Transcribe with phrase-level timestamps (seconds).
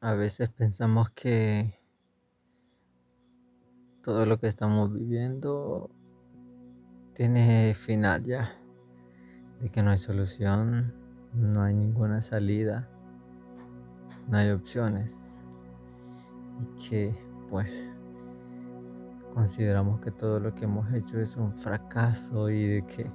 [0.00, 1.76] A veces pensamos que
[4.00, 5.90] todo lo que estamos viviendo
[7.14, 8.56] tiene final ya,
[9.60, 10.94] de que no hay solución,
[11.34, 12.88] no hay ninguna salida,
[14.28, 15.18] no hay opciones
[16.62, 17.14] y que
[17.48, 17.92] pues
[19.34, 23.10] consideramos que todo lo que hemos hecho es un fracaso y de que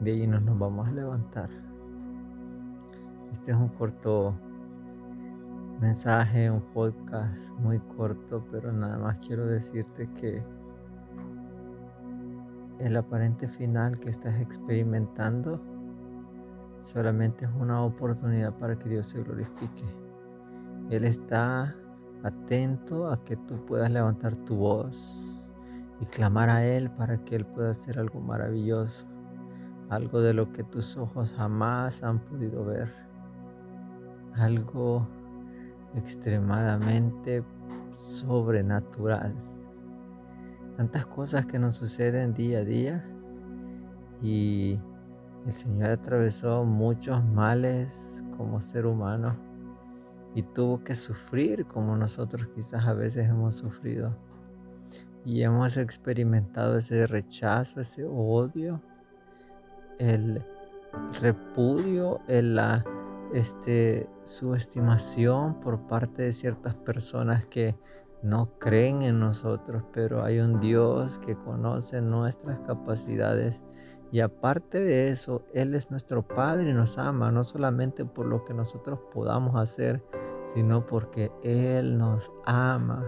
[0.00, 1.48] de ahí no nos vamos a levantar.
[3.32, 4.38] Este es un corto
[5.86, 10.42] mensaje, un podcast muy corto, pero nada más quiero decirte que
[12.80, 15.60] el aparente final que estás experimentando
[16.82, 19.84] solamente es una oportunidad para que Dios se glorifique.
[20.90, 21.72] Él está
[22.24, 25.46] atento a que tú puedas levantar tu voz
[26.00, 29.06] y clamar a Él para que Él pueda hacer algo maravilloso,
[29.90, 32.92] algo de lo que tus ojos jamás han podido ver,
[34.34, 35.06] algo
[35.96, 37.42] extremadamente
[37.96, 39.34] sobrenatural.
[40.76, 43.04] Tantas cosas que nos suceden día a día
[44.22, 44.78] y
[45.46, 49.36] el Señor atravesó muchos males como ser humano
[50.34, 54.14] y tuvo que sufrir como nosotros quizás a veces hemos sufrido.
[55.24, 58.80] Y hemos experimentado ese rechazo, ese odio,
[59.98, 60.44] el
[61.20, 62.84] repudio, la
[63.32, 67.76] este, subestimación por parte de ciertas personas que
[68.22, 73.62] no creen en nosotros, pero hay un Dios que conoce nuestras capacidades
[74.12, 78.44] y aparte de eso, Él es nuestro Padre y nos ama, no solamente por lo
[78.44, 80.02] que nosotros podamos hacer,
[80.44, 83.04] sino porque Él nos ama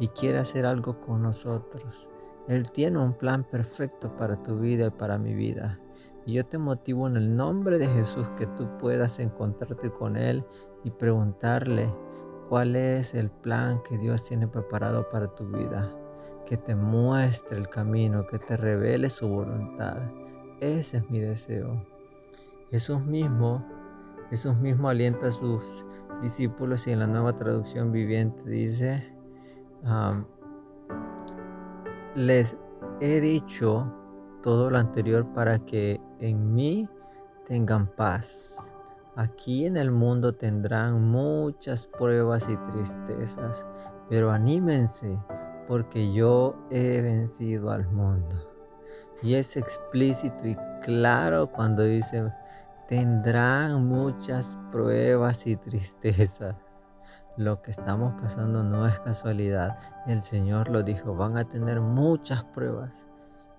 [0.00, 2.08] y quiere hacer algo con nosotros.
[2.48, 5.80] Él tiene un plan perfecto para tu vida y para mi vida.
[6.26, 10.44] Y yo te motivo en el nombre de Jesús que tú puedas encontrarte con Él
[10.82, 11.88] y preguntarle
[12.48, 15.88] cuál es el plan que Dios tiene preparado para tu vida.
[16.44, 19.98] Que te muestre el camino, que te revele su voluntad.
[20.60, 21.80] Ese es mi deseo.
[22.70, 23.64] Jesús mismo,
[24.28, 25.86] Jesús mismo alienta a sus
[26.20, 29.12] discípulos y en la nueva traducción viviente dice,
[32.16, 32.56] les
[33.00, 33.92] he dicho
[34.46, 36.88] todo lo anterior para que en mí
[37.44, 38.72] tengan paz.
[39.16, 43.66] Aquí en el mundo tendrán muchas pruebas y tristezas,
[44.08, 45.18] pero anímense
[45.66, 48.36] porque yo he vencido al mundo.
[49.20, 52.32] Y es explícito y claro cuando dice,
[52.86, 56.54] tendrán muchas pruebas y tristezas.
[57.36, 59.76] Lo que estamos pasando no es casualidad.
[60.06, 63.05] El Señor lo dijo, van a tener muchas pruebas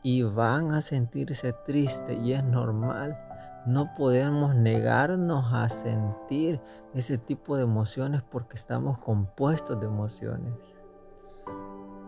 [0.07, 3.19] y van a sentirse tristes y es normal.
[3.65, 6.61] No podemos negarnos a sentir
[6.93, 10.53] ese tipo de emociones porque estamos compuestos de emociones.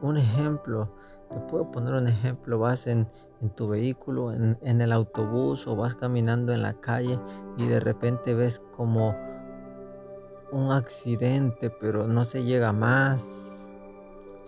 [0.02, 0.96] Un ejemplo,
[1.30, 3.06] te puedo poner un ejemplo, vas en,
[3.58, 7.20] tu vehículo, en, en el autobús o vas caminando en la calle
[7.58, 9.14] y de repente ves como
[10.54, 13.68] un accidente, pero no se llega más.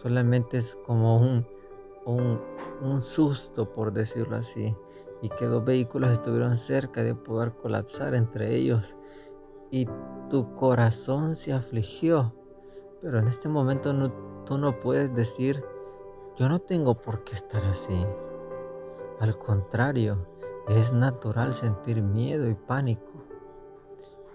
[0.01, 1.43] Solamente es como
[2.05, 4.75] un, susto, por decirlo así.
[5.21, 8.97] Y que dos vehículos estuvieron cerca de poder colapsar entre ellos.
[9.69, 9.87] Y
[10.29, 12.33] tu corazón se afligió.
[13.01, 14.11] Pero en este momento no,
[14.45, 15.63] tú no puedes decir,
[16.37, 18.05] yo no tengo por qué estar así.
[19.19, 20.27] Al contrario,
[20.67, 23.11] es natural sentir miedo y pánico.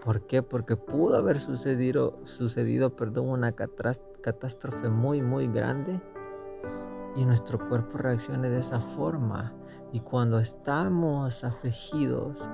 [0.05, 0.43] ¿Por qué?
[0.43, 6.01] Porque pudo haber sucedido, sucedido perdón, una catástrofe muy, muy grande
[7.17, 9.53] y nuestro cuerpo reaccione de esa forma.
[9.93, 12.49] Y cuando estamos afligidos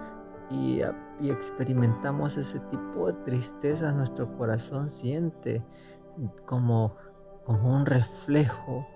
[0.51, 0.81] y,
[1.23, 5.65] experimentamos ese tipo de tristeza, nuestro corazón siente
[6.47, 6.97] como,
[7.45, 8.87] como un reflejo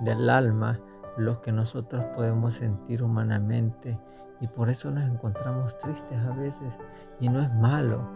[0.00, 0.80] del alma
[1.16, 3.98] lo que nosotros podemos sentir humanamente
[4.40, 6.78] y por eso nos encontramos tristes a veces
[7.20, 8.08] y no es malo,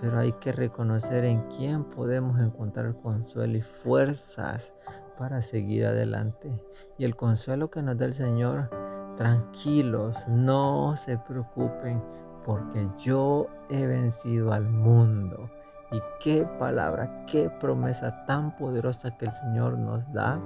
[0.00, 4.74] pero hay que reconocer en quién podemos encontrar consuelo y fuerzas
[5.20, 6.50] para seguir adelante.
[6.96, 8.70] Y el consuelo que nos da el Señor,
[9.18, 12.02] tranquilos, no se preocupen,
[12.42, 15.50] porque yo he vencido al mundo.
[15.92, 20.40] Y qué palabra, qué promesa tan poderosa que el Señor nos da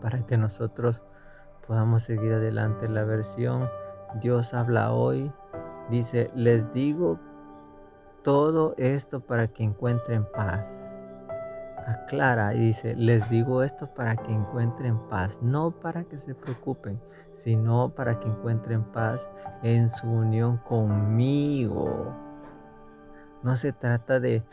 [0.00, 1.04] para que nosotros
[1.64, 2.88] podamos seguir adelante.
[2.88, 3.68] La versión
[4.20, 5.32] Dios habla hoy
[5.88, 7.20] dice, les digo
[8.24, 10.97] todo esto para que encuentren paz.
[11.88, 17.00] Aclara y dice, les digo esto para que encuentren paz, no para que se preocupen,
[17.32, 19.26] sino para que encuentren paz
[19.62, 22.14] en su unión conmigo.
[23.42, 24.44] No se trata de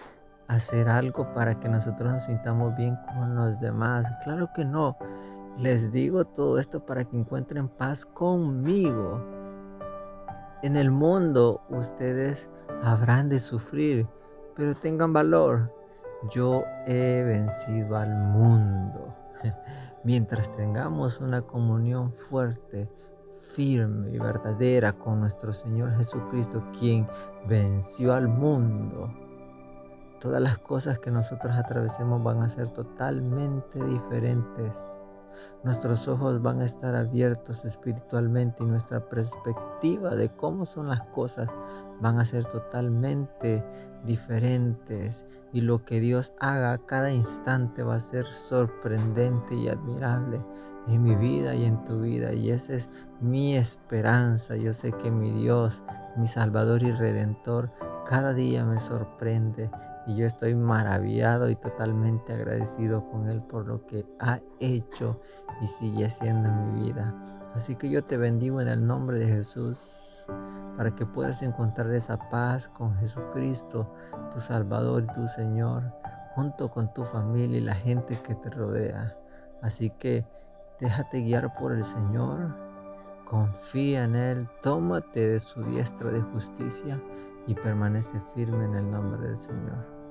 [0.47, 4.09] hacer algo para que nosotros nos sintamos bien con los demás.
[4.23, 4.95] Claro que no.
[5.57, 9.21] Les digo todo esto para que encuentren paz conmigo.
[10.63, 12.49] En el mundo ustedes
[12.81, 14.07] habrán de sufrir,
[14.55, 15.73] pero tengan valor.
[16.29, 19.13] Yo he vencido al mundo.
[20.03, 22.89] Mientras tengamos una comunión fuerte,
[23.55, 27.05] firme y verdadera con nuestro Señor Jesucristo, quien
[27.47, 29.13] venció al mundo,
[30.19, 34.94] todas las cosas que nosotros atravesemos van a ser totalmente diferentes.
[35.63, 41.47] Nuestros ojos van a estar abiertos espiritualmente y nuestra perspectiva de cómo son las cosas
[42.01, 43.63] van a ser totalmente
[44.05, 50.41] diferentes y lo que Dios haga a cada instante va a ser sorprendente y admirable
[50.87, 52.89] en mi vida y en tu vida y esa es
[53.19, 54.55] mi esperanza.
[54.55, 55.81] Yo sé que mi Dios,
[56.15, 57.71] mi Salvador y Redentor,
[58.05, 59.71] cada día me sorprende
[60.07, 65.19] y yo estoy maravillado y totalmente agradecido con Él por lo que ha hecho
[65.61, 67.13] y sigue haciendo en mi vida.
[67.53, 69.77] Así que yo te bendigo en el nombre de Jesús
[70.77, 73.91] para que puedas encontrar esa paz con Jesucristo,
[74.31, 75.93] tu Salvador y tu Señor,
[76.35, 79.17] junto con tu familia y la gente que te rodea.
[79.61, 80.25] Así que
[80.79, 82.55] déjate guiar por el Señor,
[83.25, 87.01] confía en Él, tómate de su diestra de justicia
[87.47, 90.04] y permanece firme en el nombre del Señor.